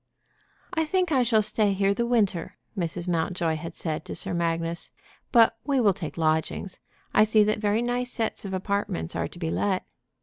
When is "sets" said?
8.11-8.43